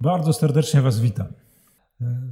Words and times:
Bardzo 0.00 0.32
serdecznie 0.32 0.82
Was 0.82 1.00
witam. 1.00 1.26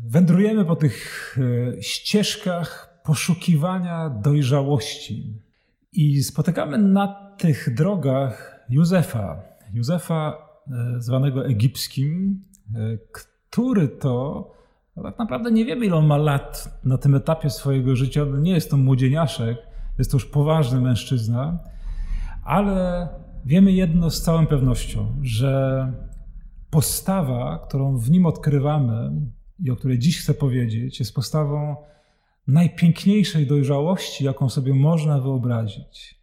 Wędrujemy 0.07 0.65
po 0.65 0.77
tych 0.77 1.37
e, 1.79 1.83
ścieżkach 1.83 3.01
poszukiwania 3.05 4.11
dojrzałości 4.11 5.43
i 5.93 6.23
spotykamy 6.23 6.79
na 6.79 7.35
tych 7.39 7.75
drogach 7.75 8.65
Józefa. 8.69 9.43
Józefa 9.73 10.39
e, 10.71 11.01
zwanego 11.01 11.47
egipskim, 11.47 12.43
e, 12.75 12.99
który 13.11 13.89
to 13.89 14.51
no 14.97 15.03
tak 15.03 15.19
naprawdę 15.19 15.53
nie 15.53 15.65
wiemy, 15.65 15.87
ile 15.87 15.97
on 15.97 16.07
ma 16.07 16.17
lat 16.17 16.81
na 16.85 16.99
tym 16.99 17.15
etapie 17.15 17.51
swojego 17.51 17.97
życia. 17.97 18.25
Nie 18.41 18.53
jest 18.53 18.71
to 18.71 18.77
młodzieniaszek, 18.77 19.59
jest 19.99 20.11
to 20.11 20.17
już 20.17 20.27
poważny 20.27 20.81
mężczyzna, 20.81 21.59
ale 22.45 23.09
wiemy 23.45 23.73
jedno 23.73 24.11
z 24.11 24.23
całą 24.23 24.47
pewnością, 24.47 25.17
że 25.23 25.93
postawa, 26.75 27.67
którą 27.69 27.99
w 27.99 28.11
nim 28.11 28.27
odkrywamy 28.27 29.11
i 29.65 29.71
o 29.71 29.77
której 29.77 29.99
dziś 29.99 30.21
chcę 30.21 30.35
powiedzieć, 30.35 30.99
jest 30.99 31.15
postawą 31.15 31.77
najpiękniejszej 32.47 33.47
dojrzałości, 33.47 34.25
jaką 34.25 34.49
sobie 34.49 34.75
można 34.75 35.21
wyobrazić. 35.21 36.21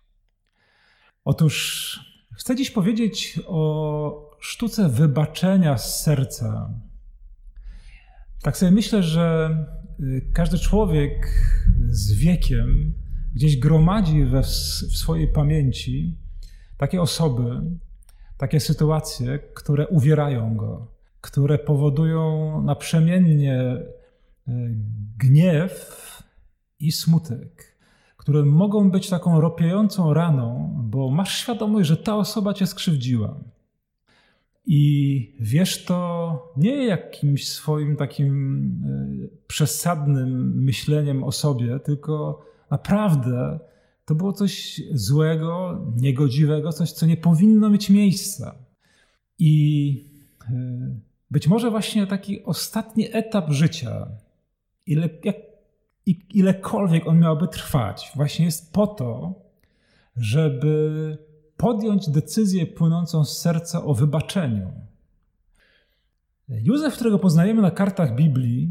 Otóż 1.25 1.99
chcę 2.33 2.55
dziś 2.55 2.71
powiedzieć 2.71 3.39
o 3.47 4.31
sztuce 4.39 4.89
wybaczenia 4.89 5.77
z 5.77 6.03
serca. 6.03 6.73
Tak 8.41 8.57
sobie 8.57 8.71
myślę, 8.71 9.03
że 9.03 9.57
y, 9.99 10.31
każdy 10.33 10.59
człowiek 10.59 11.27
z 11.87 12.13
wiekiem 12.13 12.93
gdzieś 13.35 13.57
gromadzi 13.57 14.25
we, 14.25 14.41
w 14.43 14.97
swojej 14.97 15.27
pamięci 15.27 16.17
takie 16.77 17.01
osoby, 17.01 17.61
takie 18.41 18.59
sytuacje, 18.59 19.39
które 19.53 19.87
uwierają 19.87 20.55
go, 20.55 20.87
które 21.21 21.59
powodują 21.59 22.61
naprzemiennie 22.61 23.55
e, 23.57 23.83
gniew 25.17 25.73
i 26.79 26.91
smutek, 26.91 27.77
które 28.17 28.43
mogą 28.45 28.91
być 28.91 29.09
taką 29.09 29.41
ropiejącą 29.41 30.13
raną, 30.13 30.73
bo 30.83 31.09
masz 31.09 31.37
świadomość, 31.37 31.87
że 31.87 31.97
ta 31.97 32.15
osoba 32.15 32.53
cię 32.53 32.67
skrzywdziła. 32.67 33.35
I 34.65 35.35
wiesz 35.39 35.85
to 35.85 36.53
nie 36.57 36.85
jakimś 36.85 37.47
swoim 37.47 37.95
takim 37.95 38.31
e, 38.85 39.47
przesadnym 39.47 40.63
myśleniem 40.63 41.23
o 41.23 41.31
sobie, 41.31 41.79
tylko 41.79 42.45
naprawdę 42.71 43.59
to 44.05 44.15
było 44.15 44.33
coś 44.33 44.81
złego, 44.93 45.81
niegodziwego, 45.97 46.71
coś, 46.71 46.91
co 46.91 47.05
nie 47.05 47.17
powinno 47.17 47.69
mieć 47.69 47.89
miejsca. 47.89 48.55
I 49.39 50.05
e, 50.49 50.51
być 51.31 51.47
może 51.47 51.71
właśnie 51.71 52.07
taki 52.07 52.43
ostatni 52.43 53.07
etap 53.11 53.51
życia, 53.51 54.07
ile, 54.85 55.09
jak, 55.23 55.35
ilekolwiek 56.33 57.07
on 57.07 57.19
miałby 57.19 57.47
trwać, 57.47 58.11
właśnie 58.15 58.45
jest 58.45 58.73
po 58.73 58.87
to, 58.87 59.33
żeby 60.17 61.17
podjąć 61.57 62.09
decyzję 62.09 62.65
płynącą 62.65 63.25
z 63.25 63.37
serca 63.37 63.83
o 63.83 63.93
wybaczeniu. 63.93 64.71
Józef, 66.49 66.95
którego 66.95 67.19
poznajemy 67.19 67.61
na 67.61 67.71
kartach 67.71 68.15
Biblii, 68.15 68.69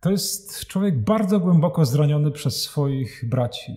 to 0.00 0.10
jest 0.10 0.66
człowiek 0.66 1.04
bardzo 1.04 1.40
głęboko 1.40 1.84
zraniony 1.84 2.30
przez 2.30 2.62
swoich 2.62 3.24
braci. 3.28 3.76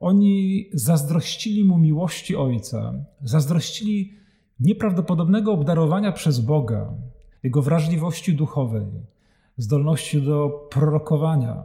Oni 0.00 0.70
zazdrościli 0.72 1.64
mu 1.64 1.78
miłości 1.78 2.36
ojca, 2.36 2.94
zazdrościli 3.22 4.14
nieprawdopodobnego 4.60 5.52
obdarowania 5.52 6.12
przez 6.12 6.40
Boga, 6.40 6.94
jego 7.42 7.62
wrażliwości 7.62 8.34
duchowej, 8.34 8.86
zdolności 9.56 10.22
do 10.22 10.68
prorokowania. 10.70 11.62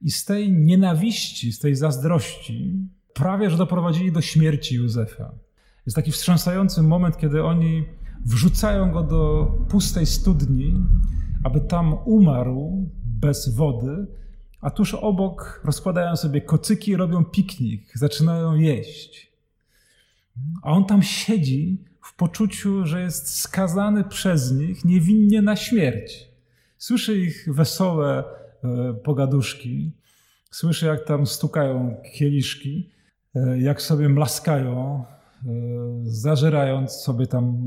I 0.00 0.10
z 0.10 0.24
tej 0.24 0.52
nienawiści, 0.52 1.52
z 1.52 1.58
tej 1.58 1.74
zazdrości, 1.74 2.88
prawie 3.14 3.50
że 3.50 3.56
doprowadzili 3.56 4.12
do 4.12 4.20
śmierci 4.20 4.74
Józefa. 4.74 5.32
Jest 5.86 5.96
taki 5.96 6.12
wstrząsający 6.12 6.82
moment, 6.82 7.16
kiedy 7.16 7.44
oni 7.44 7.84
wrzucają 8.26 8.92
go 8.92 9.02
do 9.02 9.52
pustej 9.68 10.06
studni, 10.06 10.74
aby 11.44 11.60
tam 11.60 11.96
umarł 12.04 12.90
bez 13.04 13.54
wody, 13.54 14.06
a 14.60 14.70
tuż 14.70 14.94
obok 14.94 15.60
rozkładają 15.64 16.16
sobie 16.16 16.40
kocyki 16.40 16.96
robią 16.96 17.24
piknik, 17.24 17.92
zaczynają 17.94 18.54
jeść. 18.54 19.32
A 20.62 20.70
on 20.70 20.84
tam 20.84 21.02
siedzi 21.02 21.84
w 22.02 22.16
poczuciu, 22.16 22.86
że 22.86 23.00
jest 23.00 23.36
skazany 23.38 24.04
przez 24.04 24.52
nich 24.52 24.84
niewinnie 24.84 25.42
na 25.42 25.56
śmierć. 25.56 26.28
Słyszy 26.78 27.18
ich 27.18 27.54
wesołe 27.54 28.24
e, 28.64 28.94
pogaduszki, 28.94 29.92
słyszy 30.50 30.86
jak 30.86 31.04
tam 31.04 31.26
stukają 31.26 31.96
kieliszki, 32.14 32.90
e, 33.34 33.60
jak 33.60 33.82
sobie 33.82 34.08
mlaskają, 34.08 35.04
e, 35.04 35.50
zażerając 36.04 36.92
sobie 36.92 37.26
tam 37.26 37.58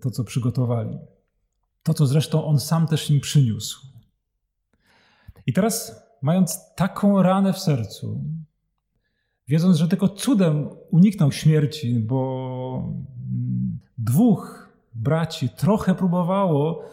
to, 0.00 0.10
co 0.10 0.24
przygotowali. 0.24 0.98
To, 1.82 1.94
co 1.94 2.06
zresztą 2.06 2.44
on 2.44 2.60
sam 2.60 2.86
też 2.86 3.10
im 3.10 3.20
przyniósł. 3.20 3.86
I 5.46 5.52
teraz 5.52 6.03
mając 6.24 6.74
taką 6.74 7.22
ranę 7.22 7.52
w 7.52 7.58
sercu, 7.58 8.24
wiedząc, 9.48 9.76
że 9.76 9.88
tylko 9.88 10.08
cudem 10.08 10.68
uniknął 10.90 11.32
śmierci, 11.32 12.00
bo 12.00 12.94
dwóch 13.98 14.68
braci 14.94 15.48
trochę 15.48 15.94
próbowało 15.94 16.84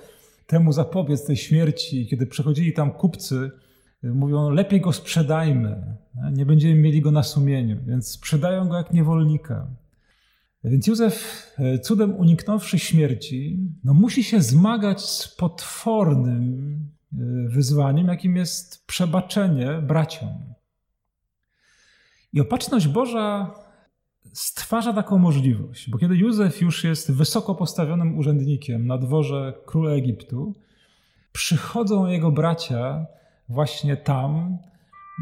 temu 0.48 0.72
zapobiec 0.72 1.26
tej 1.26 1.38
śmierci, 1.38 2.08
kiedy 2.08 2.28
przychodzili 2.28 2.74
tam 2.74 2.92
kupcy, 2.92 3.52
mówią: 4.04 4.50
lepiej 4.50 4.82
go 4.82 4.94
sprzedajmy, 4.94 5.98
nie 6.32 6.46
będziemy 6.46 6.76
mieli 6.76 7.02
go 7.02 7.12
na 7.12 7.24
sumieniu, 7.24 7.78
więc 7.86 8.08
sprzedają 8.08 8.68
go 8.68 8.78
jak 8.78 8.94
niewolnika. 8.94 9.68
Więc 10.64 10.88
Józef, 10.88 11.48
cudem 11.82 12.16
uniknąwszy 12.16 12.80
śmierci, 12.80 13.60
no 13.84 13.94
musi 13.94 14.24
się 14.24 14.42
zmagać 14.42 15.02
z 15.02 15.36
potwornym 15.36 16.91
wyzwaniem, 17.48 18.08
jakim 18.08 18.36
jest 18.36 18.86
przebaczenie 18.88 19.82
braciom. 19.82 20.54
I 22.34 22.42
opatrzność 22.42 22.88
Boża 22.88 23.56
stwarza 24.34 24.94
taką 24.94 25.18
możliwość, 25.18 25.90
bo 25.90 25.98
kiedy 25.98 26.16
Józef 26.16 26.62
już 26.62 26.84
jest 26.84 27.12
wysoko 27.12 27.56
postawionym 27.56 28.18
urzędnikiem 28.18 28.88
na 28.88 28.98
dworze 28.98 29.54
króla 29.66 29.92
Egiptu, 29.92 30.56
przychodzą 31.32 32.08
jego 32.08 32.32
bracia 32.32 33.06
właśnie 33.50 33.98
tam, 33.98 34.58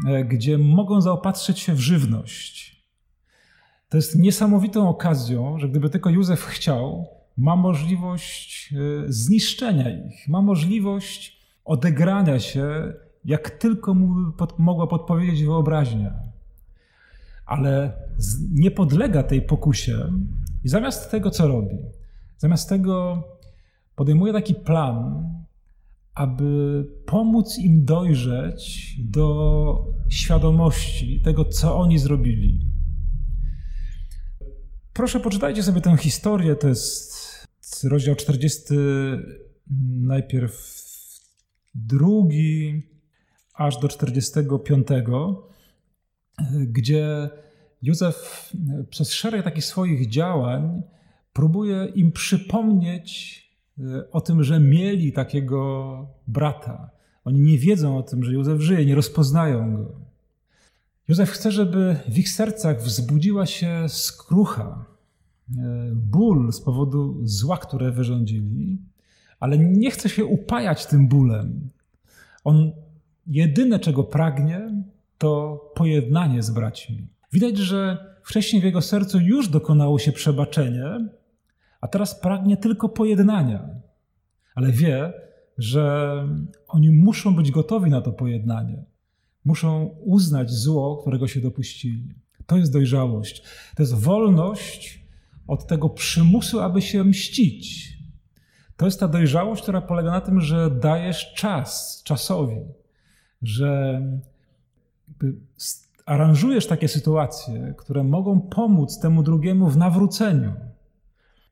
e, 0.06 0.24
gdzie 0.24 0.58
mogą 0.58 1.00
zaopatrzyć 1.00 1.58
się 1.58 1.74
w 1.74 1.80
żywność. 1.80 2.80
To 3.88 3.96
jest 3.96 4.18
niesamowitą 4.18 4.88
okazją, 4.88 5.58
że 5.58 5.68
gdyby 5.68 5.90
tylko 5.90 6.10
Józef 6.10 6.44
chciał, 6.44 7.08
ma 7.36 7.56
możliwość 7.56 8.74
e, 8.74 8.76
zniszczenia 9.12 10.06
ich, 10.06 10.28
ma 10.28 10.42
możliwość 10.42 11.39
odegrania 11.64 12.40
się, 12.40 12.92
jak 13.24 13.50
tylko 13.50 13.94
mu 13.94 14.32
pod, 14.32 14.58
mogła 14.58 14.86
podpowiedzieć 14.86 15.44
wyobraźnia. 15.44 16.14
Ale 17.46 17.92
nie 18.52 18.70
podlega 18.70 19.22
tej 19.22 19.42
pokusie 19.42 20.12
i 20.64 20.68
zamiast 20.68 21.10
tego, 21.10 21.30
co 21.30 21.48
robi, 21.48 21.76
zamiast 22.38 22.68
tego 22.68 23.22
podejmuje 23.94 24.32
taki 24.32 24.54
plan, 24.54 25.24
aby 26.14 26.84
pomóc 27.06 27.58
im 27.58 27.84
dojrzeć 27.84 28.94
do 28.98 29.86
świadomości 30.08 31.20
tego, 31.24 31.44
co 31.44 31.78
oni 31.78 31.98
zrobili. 31.98 32.66
Proszę, 34.92 35.20
poczytajcie 35.20 35.62
sobie 35.62 35.80
tę 35.80 35.96
historię. 35.96 36.56
To 36.56 36.68
jest 36.68 37.20
rozdział 37.84 38.14
40, 38.14 38.62
najpierw 40.00 40.80
drugi 41.74 42.82
aż 43.54 43.78
do 43.78 43.88
45, 43.88 44.86
gdzie 46.66 47.30
Józef 47.82 48.50
przez 48.90 49.12
szereg 49.12 49.44
takich 49.44 49.64
swoich 49.64 50.08
działań 50.08 50.82
próbuje 51.32 51.84
im 51.94 52.12
przypomnieć 52.12 53.40
e, 53.78 54.10
o 54.10 54.20
tym, 54.20 54.42
że 54.42 54.60
mieli 54.60 55.12
takiego 55.12 56.06
brata. 56.26 56.90
Oni 57.24 57.40
nie 57.40 57.58
wiedzą 57.58 57.98
o 57.98 58.02
tym, 58.02 58.24
że 58.24 58.32
Józef 58.32 58.60
żyje, 58.60 58.86
nie 58.86 58.94
rozpoznają 58.94 59.76
go. 59.76 60.00
Józef 61.08 61.30
chce, 61.30 61.52
żeby 61.52 61.96
w 62.08 62.18
ich 62.18 62.28
sercach 62.28 62.82
wzbudziła 62.82 63.46
się 63.46 63.84
skrucha, 63.88 64.84
e, 65.58 65.90
ból 65.94 66.52
z 66.52 66.60
powodu 66.60 67.20
zła, 67.22 67.56
które 67.56 67.90
wyrządzili, 67.90 68.78
ale 69.40 69.58
nie 69.58 69.90
chce 69.90 70.08
się 70.08 70.24
upajać 70.24 70.86
tym 70.86 71.08
bólem. 71.08 71.70
On 72.44 72.72
jedyne, 73.26 73.78
czego 73.78 74.04
pragnie, 74.04 74.84
to 75.18 75.60
pojednanie 75.74 76.42
z 76.42 76.50
braćmi. 76.50 77.06
Widać, 77.32 77.58
że 77.58 77.98
wcześniej 78.24 78.62
w 78.62 78.64
jego 78.64 78.82
sercu 78.82 79.20
już 79.20 79.48
dokonało 79.48 79.98
się 79.98 80.12
przebaczenie, 80.12 81.08
a 81.80 81.88
teraz 81.88 82.20
pragnie 82.20 82.56
tylko 82.56 82.88
pojednania. 82.88 83.68
ale 84.54 84.72
wie, 84.72 85.12
że 85.58 86.14
oni 86.68 86.90
muszą 86.90 87.36
być 87.36 87.50
gotowi 87.50 87.90
na 87.90 88.00
to 88.00 88.12
pojednanie. 88.12 88.84
Muszą 89.44 89.84
uznać 90.04 90.50
zło, 90.50 90.96
którego 90.96 91.28
się 91.28 91.40
dopuścili. 91.40 92.14
To 92.46 92.56
jest 92.56 92.72
dojrzałość. 92.72 93.42
To 93.76 93.82
jest 93.82 93.94
wolność 93.94 95.04
od 95.46 95.66
tego 95.66 95.88
przymusu, 95.88 96.60
aby 96.60 96.82
się 96.82 97.04
mścić. 97.04 97.98
To 98.80 98.84
jest 98.84 99.00
ta 99.00 99.08
dojrzałość, 99.08 99.62
która 99.62 99.80
polega 99.80 100.10
na 100.10 100.20
tym, 100.20 100.40
że 100.40 100.70
dajesz 100.70 101.34
czas 101.34 102.02
czasowi, 102.04 102.60
że 103.42 104.02
aranżujesz 106.06 106.66
takie 106.66 106.88
sytuacje, 106.88 107.74
które 107.78 108.04
mogą 108.04 108.40
pomóc 108.40 109.00
temu 109.00 109.22
drugiemu 109.22 109.68
w 109.68 109.76
nawróceniu. 109.76 110.52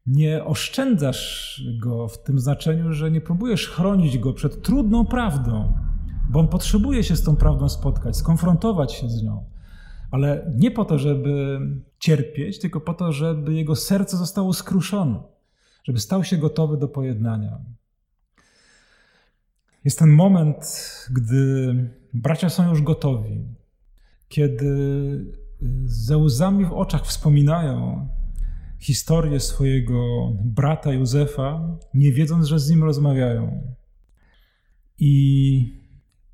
Nie 0.06 0.44
oszczędzasz 0.44 1.62
go 1.80 2.08
w 2.08 2.22
tym 2.22 2.38
znaczeniu, 2.38 2.92
że 2.92 3.10
nie 3.10 3.20
próbujesz 3.20 3.68
chronić 3.68 4.18
go 4.18 4.32
przed 4.32 4.62
trudną 4.62 5.06
prawdą, 5.06 5.72
bo 6.30 6.40
on 6.40 6.48
potrzebuje 6.48 7.04
się 7.04 7.16
z 7.16 7.22
tą 7.22 7.36
prawdą 7.36 7.68
spotkać, 7.68 8.16
skonfrontować 8.16 8.92
się 8.92 9.08
z 9.08 9.22
nią. 9.22 9.44
Ale 10.10 10.52
nie 10.56 10.70
po 10.70 10.84
to, 10.84 10.98
żeby 10.98 11.60
cierpieć, 11.98 12.58
tylko 12.58 12.80
po 12.80 12.94
to, 12.94 13.12
żeby 13.12 13.54
jego 13.54 13.76
serce 13.76 14.16
zostało 14.16 14.52
skruszone, 14.52 15.37
żeby 15.88 16.00
stał 16.00 16.24
się 16.24 16.36
gotowy 16.36 16.76
do 16.76 16.88
pojednania. 16.88 17.58
Jest 19.84 19.98
ten 19.98 20.10
moment, 20.10 20.64
gdy 21.10 21.74
bracia 22.14 22.48
są 22.48 22.70
już 22.70 22.82
gotowi, 22.82 23.44
kiedy 24.28 24.74
ze 25.84 26.16
łzami 26.16 26.64
w 26.64 26.72
oczach 26.72 27.06
wspominają 27.06 28.08
historię 28.78 29.40
swojego 29.40 30.32
brata 30.44 30.92
Józefa, 30.92 31.78
nie 31.94 32.12
wiedząc, 32.12 32.46
że 32.46 32.58
z 32.58 32.70
nim 32.70 32.84
rozmawiają. 32.84 33.74
I 34.98 35.82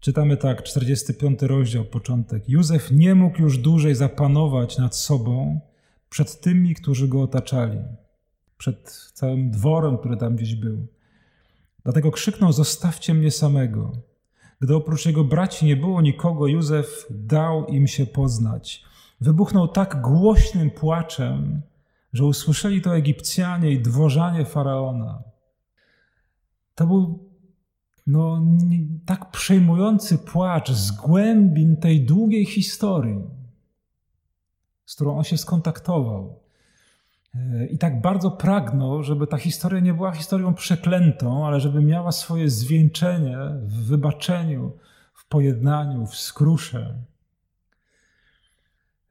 czytamy 0.00 0.36
tak, 0.36 0.62
45 0.62 1.42
rozdział, 1.42 1.84
początek. 1.84 2.48
Józef 2.48 2.90
nie 2.90 3.14
mógł 3.14 3.42
już 3.42 3.58
dłużej 3.58 3.94
zapanować 3.94 4.78
nad 4.78 4.96
sobą 4.96 5.60
przed 6.08 6.40
tymi, 6.40 6.74
którzy 6.74 7.08
go 7.08 7.22
otaczali, 7.22 7.78
przed 8.58 9.10
całym 9.14 9.50
dworem, 9.50 9.98
który 9.98 10.16
tam 10.16 10.36
gdzieś 10.36 10.54
był. 10.54 10.86
Dlatego 11.82 12.10
krzyknął: 12.10 12.52
Zostawcie 12.52 13.14
mnie 13.14 13.30
samego. 13.30 13.92
Gdy 14.60 14.76
oprócz 14.76 15.06
jego 15.06 15.24
braci 15.24 15.66
nie 15.66 15.76
było 15.76 16.02
nikogo, 16.02 16.46
Józef 16.46 17.06
dał 17.10 17.66
im 17.66 17.86
się 17.86 18.06
poznać. 18.06 18.84
Wybuchnął 19.20 19.68
tak 19.68 20.00
głośnym 20.00 20.70
płaczem, 20.70 21.62
że 22.12 22.24
usłyszeli 22.24 22.82
to 22.82 22.96
Egipcjanie 22.96 23.70
i 23.70 23.82
dworzanie 23.82 24.44
faraona. 24.44 25.22
To 26.74 26.86
był 26.86 27.30
no, 28.06 28.42
tak 29.06 29.30
przejmujący 29.30 30.18
płacz 30.18 30.70
z 30.70 30.90
głębin 30.90 31.76
tej 31.76 32.04
długiej 32.04 32.46
historii, 32.46 33.20
z 34.86 34.94
którą 34.94 35.18
on 35.18 35.24
się 35.24 35.38
skontaktował. 35.38 36.43
E, 37.34 37.66
I 37.66 37.78
tak 37.78 38.00
bardzo 38.00 38.30
pragnął, 38.30 39.02
żeby 39.02 39.26
ta 39.26 39.36
historia 39.36 39.80
nie 39.80 39.94
była 39.94 40.12
historią 40.12 40.54
przeklętą, 40.54 41.46
ale 41.46 41.60
żeby 41.60 41.82
miała 41.82 42.12
swoje 42.12 42.50
zwieńczenie 42.50 43.38
w 43.62 43.86
wybaczeniu, 43.86 44.78
w 45.14 45.28
pojednaniu, 45.28 46.06
w 46.06 46.16
skrusze. 46.16 47.04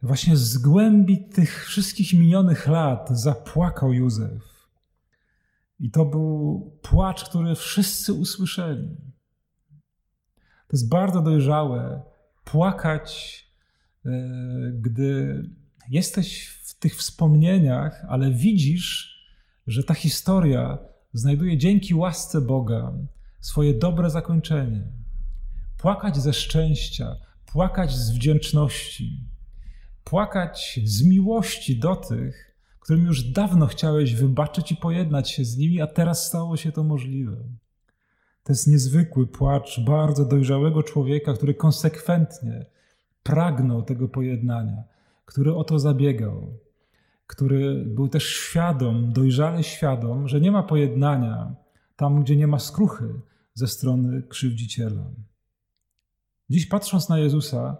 Właśnie 0.02 0.38
z 0.38 0.58
głębi 0.58 1.30
tych 1.30 1.66
wszystkich 1.66 2.14
minionych 2.14 2.68
lat 2.68 3.10
zapłakał 3.10 3.94
Józef. 3.94 4.68
I 5.80 5.92
to 5.92 6.06
był 6.06 6.72
płacz, 6.81 7.24
który 7.24 7.56
wszyscy 7.56 8.14
usłyszeli. 8.14 8.98
To 10.68 10.78
jest 10.78 10.90
bardzo 10.90 11.22
dojrzałe 11.22 12.02
płakać, 12.44 13.40
e, 14.06 14.10
gdy 14.74 15.44
jesteś 15.90 16.48
w 16.48 16.62
tych 16.83 16.95
wspomnieniach, 16.95 18.06
ale 18.09 18.31
widzisz, 18.31 19.13
że 19.68 19.83
ta 19.83 19.94
historia 19.94 20.77
znajduje 21.13 21.57
dzięki 21.57 21.95
łasce 21.95 22.41
Boga 22.41 22.94
swoje 23.39 23.74
dobre 23.74 24.09
zakończenie. 24.09 24.83
Płakać 25.77 26.18
ze 26.18 26.33
szczęścia, 26.33 27.15
płakać 27.45 27.91
z 27.91 28.12
wdzięczności 28.12 29.33
płakać 30.03 30.80
z 30.83 31.03
miłości 31.03 31.80
do 31.80 31.95
tych, 31.95 32.56
którym 32.80 33.06
już 33.06 33.24
dawno 33.24 33.68
chciałeś 33.68 34.15
wybaczyć 34.15 34.71
i 34.71 34.75
pojednać 34.75 35.31
się 35.31 35.45
z 35.45 35.57
nimi, 35.57 35.81
a 35.81 35.88
teraz 35.88 36.27
stało 36.27 36.57
się 36.57 36.71
to 36.71 36.83
możliwe. 36.83 37.38
To 38.44 38.53
jest 38.53 38.68
niezwykły 38.68 39.27
płacz 39.27 39.80
bardzo 39.80 40.25
dojrzałego 40.25 40.83
człowieka, 40.83 41.33
który 41.33 41.53
konsekwentnie 41.53 42.65
pragnął 43.24 43.83
tego 43.83 44.07
pojednania, 44.07 44.83
który 45.25 45.56
o 45.56 45.63
to 45.63 45.80
zabiegał, 45.80 46.57
który 47.33 47.85
był 47.85 48.07
też 48.07 48.27
świadom, 48.27 49.13
dojrzale 49.13 49.63
świadom, 49.63 50.27
że 50.27 50.41
nie 50.41 50.51
ma 50.51 50.63
pojednania 50.63 51.56
tam, 51.95 52.24
gdzie 52.24 52.35
nie 52.35 52.47
ma 52.47 52.59
skruchy 52.59 53.13
ze 53.53 53.68
strony 53.68 54.21
krzywdziciela. 54.21 55.03
Dziś 56.50 56.65
patrząc 56.65 57.09
na 57.09 57.19
Jezusa, 57.19 57.77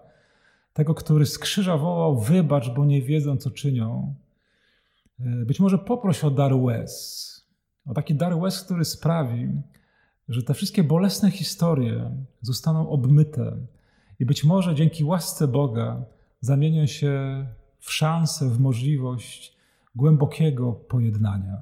tego, 0.74 0.96
który 0.96 1.26
z 1.26 1.40
krzyża 1.40 1.78
wołał: 1.78 2.20
Wybacz, 2.20 2.70
bo 2.70 2.86
nie 2.86 3.02
wiedzą, 3.02 3.38
co 3.38 3.52
czynią. 3.52 4.16
E, 5.20 5.46
być 5.46 5.60
może 5.60 5.78
poproś 5.78 6.24
o 6.24 6.32
dar 6.32 6.54
łez, 6.54 7.30
o 7.86 7.94
taki 7.94 8.16
dar 8.16 8.36
łez, 8.36 8.62
który 8.62 8.86
sprawi, 8.86 9.50
że 10.30 10.44
te 10.44 10.54
wszystkie 10.54 10.84
bolesne 10.84 11.32
historie 11.32 12.26
zostaną 12.42 12.90
obmyte 12.90 13.58
i 14.20 14.26
być 14.26 14.44
może 14.44 14.76
dzięki 14.76 15.04
łasce 15.04 15.48
Boga 15.48 16.06
zamienią 16.42 16.86
się 16.86 17.46
w 17.84 17.92
szansę, 17.92 18.50
w 18.50 18.60
możliwość 18.60 19.58
głębokiego 19.96 20.72
pojednania. 20.74 21.58